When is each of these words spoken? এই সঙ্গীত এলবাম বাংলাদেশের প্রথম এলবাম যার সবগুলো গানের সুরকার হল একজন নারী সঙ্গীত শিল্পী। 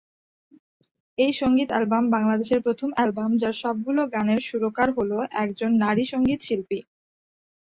এই 1.17 1.31
সঙ্গীত 1.33 1.69
এলবাম 1.71 2.03
বাংলাদেশের 2.15 2.59
প্রথম 2.61 2.89
এলবাম 2.97 3.31
যার 3.41 3.55
সবগুলো 3.61 4.01
গানের 4.13 4.41
সুরকার 4.47 4.89
হল 4.97 5.11
একজন 5.43 5.71
নারী 5.83 6.03
সঙ্গীত 6.11 6.39
শিল্পী। 6.43 6.79